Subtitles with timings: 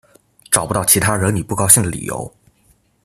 [0.49, 2.33] 找不到其他惹你不高兴的理由